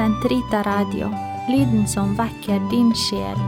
[0.00, 1.10] Sentrita Radio,
[1.48, 3.40] lyden som vekker din sjel.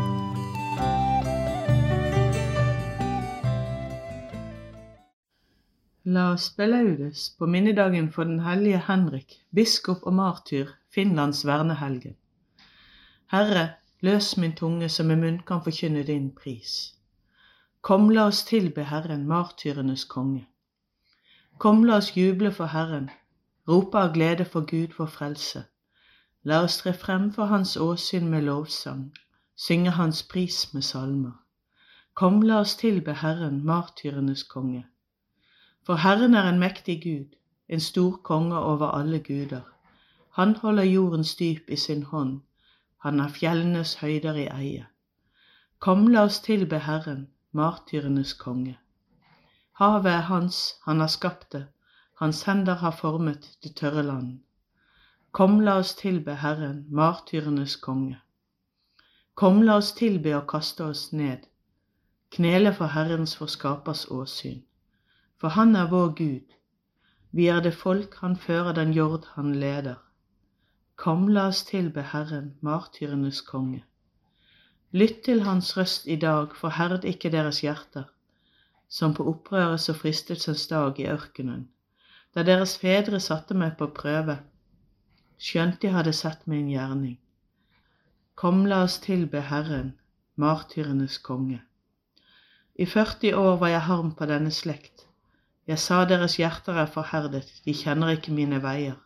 [6.04, 12.18] La oss belaudes på minnedagen for den hellige Henrik, biskop og martyr, Finlands vernehelgen.
[13.32, 13.64] Herre,
[14.04, 16.92] løs min tunge så med munn kan forkynne din pris.
[17.80, 20.44] Kom, la oss tilbe Herren, martyrenes konge.
[21.56, 23.08] Kom, la oss juble for Herren,
[23.68, 25.70] rope av glede for Gud vår frelse.
[26.44, 29.12] La oss tre frem for Hans åsyn med lovsang,
[29.56, 31.36] synge Hans pris med salmer.
[32.14, 34.82] Kom, la oss tilbe Herren, martyrenes konge.
[35.86, 39.62] For Herren er en mektig Gud, en stor konge over alle guder.
[40.30, 42.40] Han holder jordens dyp i sin hånd,
[42.98, 44.86] han har fjellenes høyder i eie.
[45.78, 48.78] Kom, la oss tilbe Herren, martyrenes konge.
[49.78, 51.66] Havet er hans, han har skapt det,
[52.18, 54.40] hans hender har formet det tørre land.
[55.32, 58.18] Kom, la oss tilbe Herren, martyrenes konge.
[59.34, 61.46] Kom, la oss tilbe og kaste oss ned,
[62.36, 64.58] knele for Herrens for skapers åsyn.
[65.40, 66.52] For han er vår Gud,
[67.32, 69.96] vi er det folk han fører den jord han leder.
[71.00, 73.80] Kom, la oss tilbe Herren, martyrenes konge.
[74.92, 78.04] Lytt til hans røst i dag, forherd ikke deres hjerter,
[78.88, 81.70] som på opprørets og fristelsens dag i ørkenen,
[82.36, 84.42] da deres fedre satte meg på prøve,
[85.42, 87.18] skjønt de hadde sett min gjerning.
[88.38, 89.92] Kom, la oss tilbe Herren,
[90.38, 91.58] martyrenes konge.
[92.78, 95.06] I 40 år var jeg harm på denne slekt.
[95.66, 98.96] Jeg sa deres hjerter er forherdet, de kjenner ikke mine veier.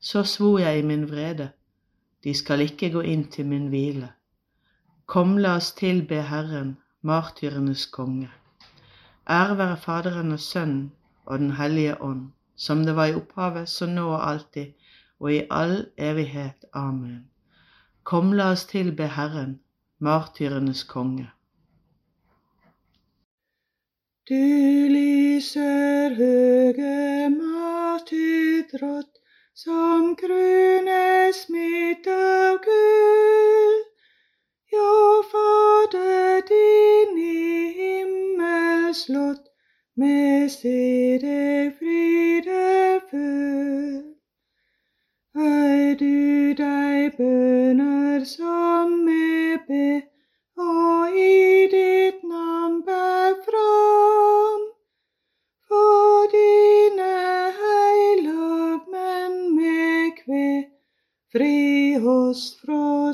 [0.00, 1.50] Så svor jeg i min vrede,
[2.24, 4.12] de skal ikke gå inn til min hvile.
[5.06, 8.30] Kom, la oss tilbe Herren, martyrenes konge.
[9.28, 10.92] Ære være Faderen og Sønnen
[11.24, 14.72] og Den hellige ånd, som det var i opphavet, så nå og alltid,
[15.24, 16.64] og i all evighet.
[16.72, 17.30] Amen.
[18.04, 19.54] Kom, la oss tilbe Herren,
[19.98, 21.30] martyrenes konge.
[24.28, 24.44] Du
[24.92, 29.14] lyser høge martyrdrott,
[29.64, 33.74] som krones midt av gull.
[34.76, 34.92] Ja,
[35.32, 39.48] Fader din i himmelslott,
[39.96, 41.83] med med se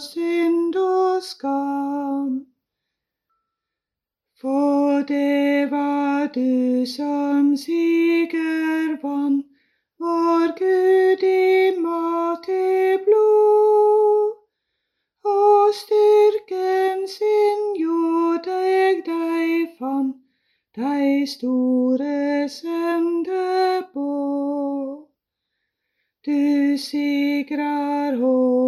[0.00, 2.46] synd og skam.
[4.40, 9.44] For det var du som siger vann,
[10.00, 14.32] vår Gud i mat i blod.
[15.24, 20.14] Og styrken sin gjorde deg deg fann,
[20.76, 24.08] deg store sønde på.
[26.26, 28.59] Du sigrar over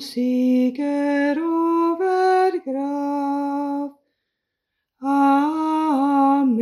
[0.00, 3.92] om siger over grav.
[5.02, 6.60] Amen.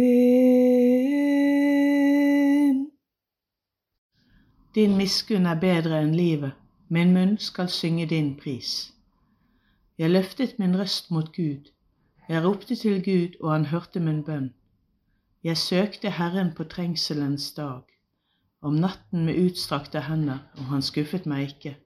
[4.75, 6.53] Din miskunn er bedre enn livet,
[6.91, 8.93] min munn skal synge din pris.
[9.99, 11.70] Jeg løftet min røst mot Gud,
[12.28, 14.55] jeg ropte til Gud, og han hørte min bønn.
[15.44, 17.82] Jeg søkte Herren på trengselens dag,
[18.62, 21.79] om natten med utstrakte hender, og han skuffet meg ikke.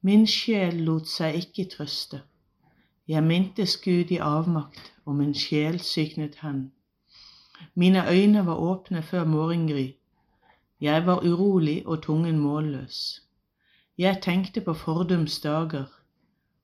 [0.00, 2.20] Min sjel lot seg ikke trøste.
[3.08, 6.68] Jeg mintes Gud i avmakt, og min sjel syknet hen.
[7.74, 9.88] Mine øyne var åpne før morgengry.
[10.80, 13.22] Jeg var urolig og tungen målløs.
[13.98, 15.90] Jeg tenkte på fordums dager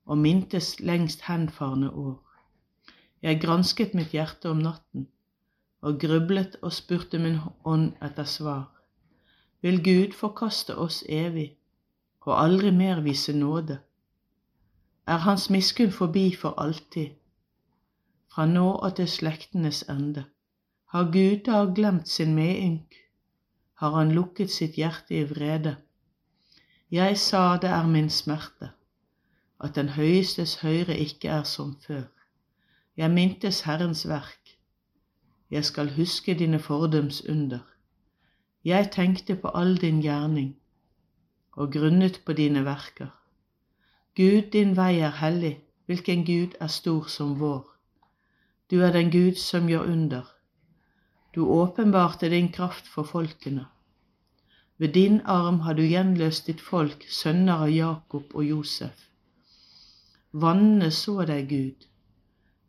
[0.06, 2.22] og mintes lengst henfarne år.
[3.22, 5.08] Jeg gransket mitt hjerte om natten
[5.82, 8.70] og grublet og spurte min ånd etter svar.
[9.62, 11.56] Vil Gud forkaste oss evig
[12.24, 13.78] og aldri mer vise nåde?
[15.06, 17.08] Er Hans miskunn forbi for alltid,
[18.32, 20.24] fra nå og til slektenes ende?
[20.94, 22.94] Har Gud da glemt sin medynk?
[23.74, 25.76] Har han lukket sitt hjerte i vrede?
[26.90, 28.70] Jeg sa det er min smerte,
[29.60, 32.04] at den høyestes høyre ikke er som før.
[32.96, 34.56] Jeg mintes Herrens verk.
[35.50, 37.58] Jeg skal huske dine fordums under.
[38.64, 40.56] Jeg tenkte på all din gjerning
[41.56, 43.12] og grunnet på dine verker.
[44.16, 47.64] Gud, din vei er hellig, hvilken Gud er stor som vår.
[48.70, 50.34] Du er den Gud som gjør under.
[51.34, 53.66] Du åpenbarte din kraft for folkene.
[54.78, 59.08] Ved din arm har du gjenløst ditt folk, sønner av Jakob og Josef.
[60.32, 61.86] Vannene så deg, Gud.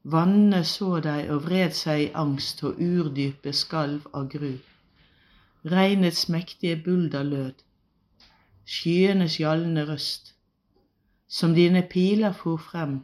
[0.03, 4.51] Vannene så deg og vred seg i angst, og urdypet skalv av gru.
[5.65, 7.64] Regnets mektige bulder lød,
[8.65, 10.33] skyenes gjallende røst.
[11.27, 12.99] Som dine piler for frem,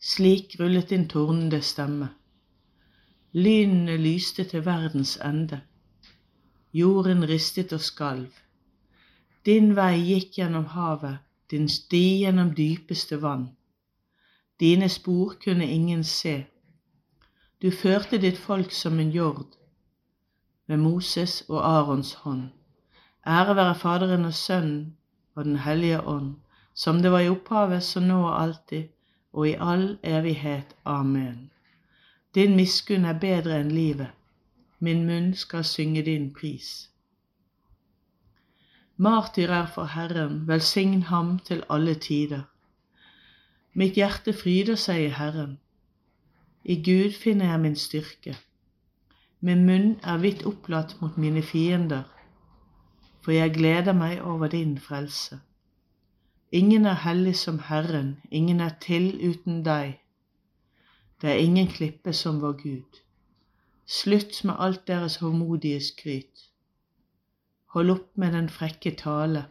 [0.00, 2.08] slik rullet din tornende stemme.
[3.32, 5.60] Lynene lyste til verdens ende.
[6.72, 8.30] Jorden ristet og skalv.
[9.46, 11.18] Din vei gikk gjennom havet,
[11.50, 13.48] din sti gjennom dypeste vann.
[14.60, 16.46] Dine spor kunne ingen se.
[17.62, 19.56] Du førte ditt folk som en jord,
[20.66, 22.57] med Moses og Arons hånd.
[23.28, 24.96] Ære være Faderen og Sønnen
[25.34, 26.34] og Den hellige ånd,
[26.74, 28.84] som det var i opphavet, så nå og alltid,
[29.32, 30.76] og i all evighet.
[30.84, 31.50] Amen.
[32.34, 34.08] Din miskunn er bedre enn livet,
[34.78, 36.90] min munn skal synge din pris.
[38.96, 42.42] Martyr er for Herren, velsign ham til alle tider.
[43.74, 45.58] Mitt hjerte fryder seg i Herren.
[46.64, 48.36] I Gud finner jeg min styrke.
[49.40, 52.02] Min munn er vidt opplatt mot mine fiender,
[53.28, 55.36] for jeg gleder meg over din frelse.
[56.52, 59.98] Ingen er hellig som Herren, ingen er til uten deg.
[61.20, 63.02] Det er ingen klippe som vår Gud.
[63.84, 66.46] Slutt med alt deres håndmodige skryt.
[67.76, 69.44] Hold opp med den frekke tale.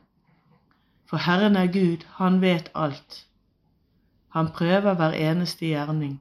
[1.05, 3.27] For Herren er Gud, han vet alt.
[4.33, 6.17] Han prøver hver eneste gjerning.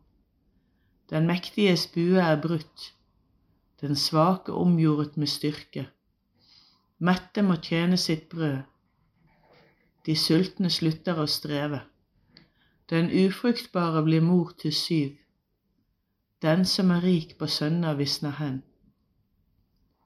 [1.11, 2.93] Den mektiges bue er brutt,
[3.81, 5.89] den svake omgjordet med styrke.
[6.99, 8.63] Mette må tjene sitt brød.
[10.07, 11.83] De sultne slutter å streve.
[12.89, 15.13] Den ufruktbare blir mor til syv.
[16.43, 18.63] Den som er rik på sønner, visner hen.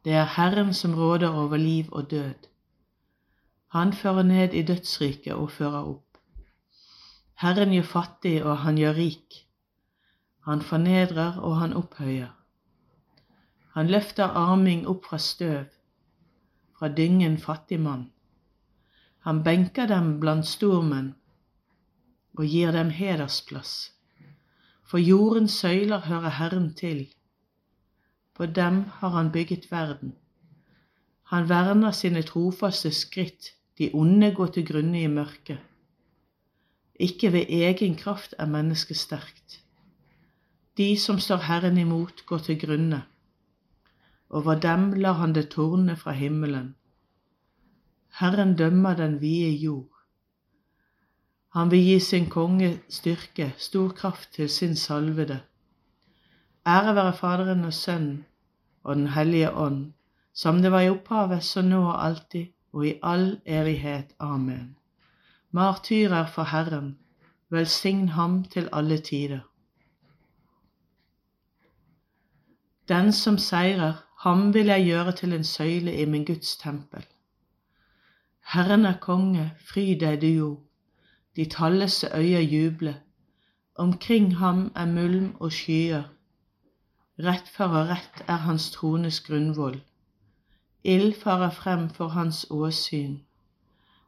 [0.04, 2.48] Det er Herren som råder over liv og død.
[3.70, 6.18] Han fører ned i dødsriket og fører opp.
[7.38, 9.44] Herren gjør fattig, og han gjør rik.
[10.48, 12.32] Han fornedrer, og han opphøyer.
[13.78, 15.68] Han løfter arming opp fra støv,
[16.80, 18.06] fra dyngen fattig mann.
[19.28, 21.10] Han benker dem blant stormenn
[22.38, 23.90] og gir dem hedersplass.
[24.88, 27.02] For jordens søyler hører Herren til.
[28.34, 30.14] På dem har han bygget verden.
[31.28, 35.60] Han verner sine trofaste skritt, de onde går til grunne i mørket.
[36.96, 39.60] Ikke ved egen kraft er mennesket sterkt.
[40.76, 43.02] De som står Herren imot, går til grunne.
[44.30, 46.74] Over dem lar han det tårne fra himmelen.
[48.20, 49.90] Herren dømmer den vide jord.
[51.50, 55.40] Han vil gi sin konge styrke, stor kraft til sin salvede.
[56.66, 58.24] Ære være Faderen og Sønnen
[58.82, 59.92] og Den hellige ånd,
[60.32, 64.14] som det var i opphavet, så nå og alltid, og i all evighet.
[64.18, 64.76] Amen.
[65.50, 66.98] Martyrer for Herren,
[67.48, 69.40] velsign ham til alle tider.
[72.88, 73.92] Den som seirer,
[74.24, 77.06] ham vil jeg gjøre til en søyle i min Guds tempel.
[78.52, 80.58] Herren er konge, fry deg du jord
[81.36, 82.94] de talleste øyer jubler.
[83.74, 86.02] Omkring ham er mulm og skyer.
[87.18, 89.80] Rettfører rett er hans trones grunnvoll.
[90.84, 93.18] Ild farer frem for hans åsyn.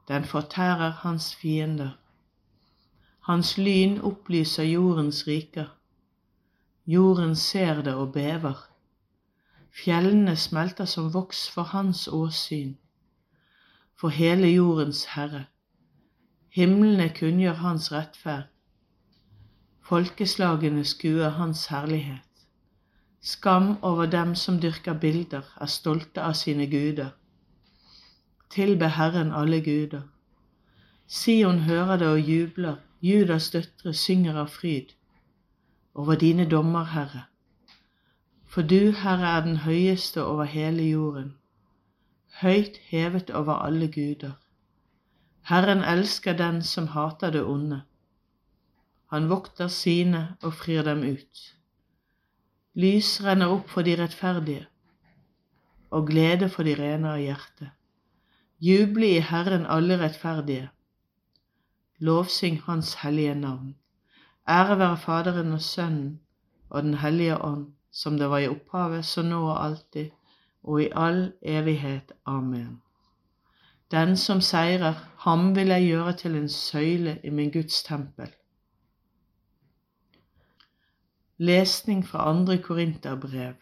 [0.09, 1.90] Den fortærer hans fiender.
[3.21, 5.66] Hans lyn opplyser jordens riker.
[6.87, 8.72] Jorden ser det og bever.
[9.73, 12.75] Fjellene smelter som voks for hans åsyn,
[13.97, 15.47] for hele jordens herre.
[16.52, 18.50] Himlene kunngjør hans rettferd.
[19.81, 22.45] Folkeslagene skuer hans herlighet.
[23.21, 27.11] Skam over dem som dyrker bilder, er stolte av sine guder.
[28.50, 30.02] Tilbe Herren alle guder.
[31.07, 34.93] Sion hører det og jubler, Judas døtre synger av fryd
[35.95, 37.32] over dine dommer, Herre.
[38.52, 41.30] For du, Herre, er den høyeste over hele jorden,
[42.42, 44.35] høyt hevet over alle guder.
[45.49, 47.80] Herren elsker den som hater det onde.
[49.09, 51.42] Han vokter sine og frir dem ut.
[52.75, 54.68] Lys renner opp for de rettferdige,
[55.90, 57.73] og glede for de rene av hjerte.
[58.61, 60.71] Juble i Herren alle rettferdige.
[62.04, 63.76] Lovsyng Hans hellige navn.
[64.49, 66.18] Ære være Faderen og Sønnen
[66.68, 70.11] og Den hellige ånd, som det var i opphavet, så nå og alltid,
[70.63, 72.13] og i all evighet.
[72.27, 72.81] Amen.
[73.91, 78.31] Den som seirer, ham vil jeg gjøre til en søyle i min Guds tempel.
[81.39, 83.55] Lesning fra andre Korinterbrev.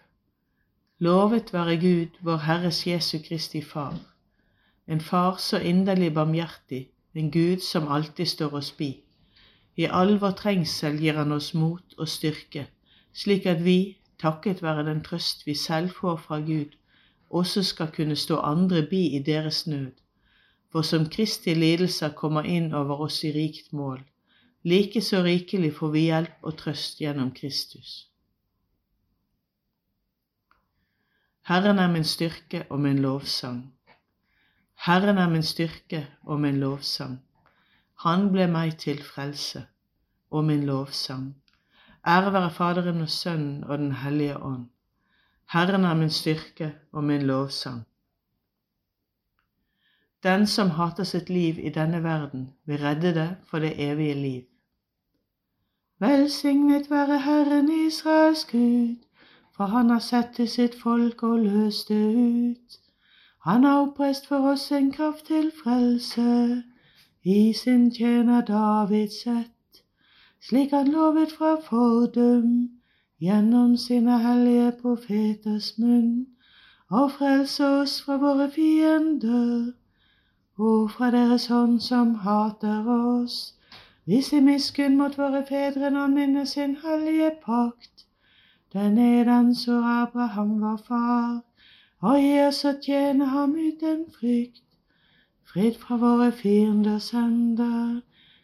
[0.99, 3.99] Lovet være Gud, vår Herres Jesu Kristi Far,
[4.87, 9.03] en Far så inderlig barmhjertig, en Gud som alltid står oss bi.
[9.77, 12.67] I all vår trengsel gir Han oss mot og styrke,
[13.13, 16.77] slik at vi, takket være den trøst vi selv får fra Gud,
[17.31, 19.93] også skal kunne stå andre bi i deres nød.
[20.73, 24.05] For som Kristi lidelser kommer inn over oss i rikt mål,
[24.63, 28.11] like så rikelig får vi hjelp og trøst gjennom Kristus.
[31.51, 33.73] Herren er min styrke og min lovsang.
[34.87, 37.19] Herren er min styrke og min lovsang.
[38.05, 39.65] Han ble meg til frelse
[40.31, 41.35] og min lovsang.
[42.07, 44.67] Ære være Faderen og Sønnen og Den hellige ånd.
[45.53, 47.83] Herren er min styrke og min lovsang.
[50.23, 54.43] Den som hater sitt liv i denne verden, vil redde det for det evige liv.
[55.99, 58.97] Velsignet være Herren Israels Gud,
[59.57, 62.81] for han har sett til sitt folk og løst det ut.
[63.45, 66.63] Han har oppreist for oss en kraft til frelse,
[67.25, 69.53] i sin tjener Davids sett,
[70.49, 72.71] slik han lovet fra fordum,
[73.21, 76.27] gjennom sine hellige profeters munn,
[76.91, 79.73] og frelse oss fra våre fiender,
[80.59, 83.41] og fra deres hånd som hater oss
[84.11, 88.07] Vis miskunn mot våre fedre når minne sin hellige pakt.
[88.73, 91.43] Den er den så Abraham var far,
[92.01, 94.65] og gi oss å tjene ham uten frykt.
[95.53, 98.01] Frid fra våre fienders hender,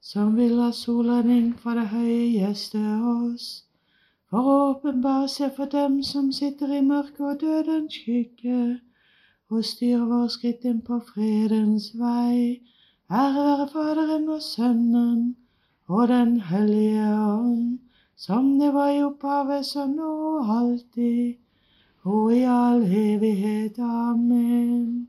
[0.00, 2.80] som vil ha solen inn fra det høyeste
[3.12, 3.48] oss,
[4.30, 8.80] for å åpenbare seg for dem som sitter i mørket og dødens skygge,
[9.50, 12.62] og styre vår skritt inn på fredens vei.
[13.10, 15.22] Ære være Faderen og Sønnen
[15.88, 17.78] og Den hellige ånd
[18.20, 21.38] som det var i opphavet, så nå og alltid,
[22.04, 23.78] og i all evighet.
[23.80, 25.08] Amen.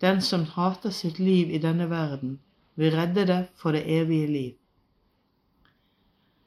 [0.00, 2.38] Den som hater sitt liv i denne verden,
[2.76, 4.54] vil redde det for det evige liv.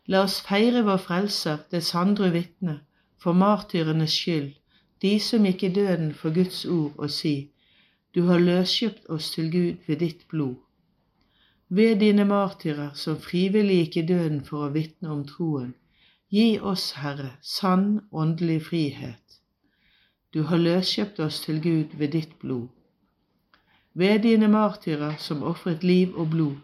[0.07, 2.79] La oss feire vår Frelser, det sandre vitne,
[3.17, 4.51] for martyrenes skyld,
[5.01, 7.49] de som gikk i døden for Guds ord, og si,
[8.15, 10.55] Du har løskjøpt oss til Gud ved ditt blod
[11.75, 15.71] ved dine martyrer som frivillig gikk i døden for å vitne om troen.
[16.29, 19.39] Gi oss, Herre, sann åndelig frihet.
[20.33, 22.69] Du har løskjøpt oss til Gud ved ditt blod.
[23.93, 26.55] Ved dine martyrer som ofret liv og blod,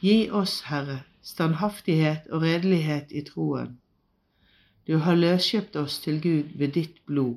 [0.00, 3.76] gi oss, Herre, standhaftighet og redelighet i troen.
[4.86, 7.36] Du har løskjøpt oss til Gud ved ditt blod.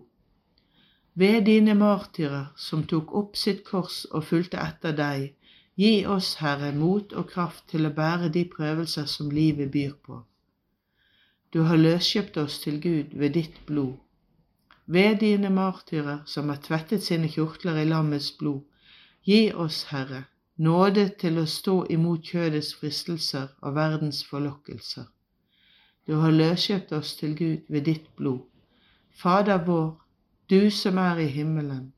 [1.15, 5.33] Ved dine martyrer som tok opp sitt kors og fulgte etter deg,
[5.81, 10.17] Gi oss, Herre, mot og kraft til å bære de prøvelser som livet byr på.
[11.53, 13.95] Du har løskjøpt oss til Gud ved ditt blod.
[14.85, 18.61] Ved dine martyrer som har tvettet sine kjortler i lammets blod,
[19.25, 20.23] gi oss, Herre,
[20.57, 25.05] nåde til å stå imot kjødets fristelser og verdens forlokkelser.
[26.07, 28.41] Du har løskjøpt oss til Gud ved ditt blod.
[29.11, 29.91] Fader vår,
[30.49, 31.91] du som er i himmelen.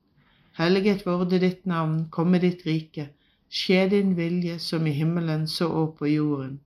[0.59, 3.07] Helliget vorde ditt navn, komme ditt rike.
[3.49, 6.59] Skje din vilje som i himmelen så òg på jorden.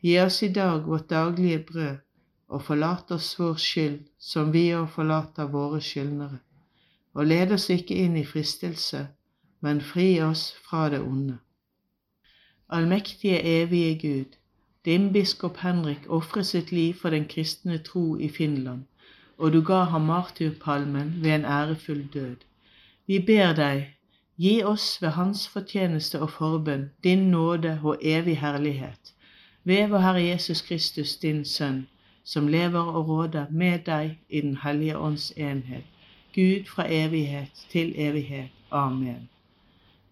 [0.00, 1.96] Gi oss i dag vårt daglige brød,
[2.48, 6.38] og forlat oss vår skyld, som vi òg forlater våre skyldnere.
[7.14, 9.08] Og led oss ikke inn i fristelse,
[9.60, 11.38] men fri oss fra det onde.
[12.68, 14.36] Allmektige, evige Gud,
[14.84, 18.84] din biskop Henrik ofret sitt liv for den kristne tro i Finland,
[19.38, 22.36] og du ga ham martyrpalmen ved en ærefull død.
[23.06, 23.96] Vi ber deg,
[24.40, 29.10] Gi oss ved Hans fortjeneste og forbønn din nåde og evig herlighet,
[29.64, 31.82] ved vår Herre Jesus Kristus, din Sønn,
[32.24, 35.84] som lever og råder med deg i Den hellige ånds enhet,
[36.34, 38.48] Gud fra evighet til evighet.
[38.70, 39.28] Amen.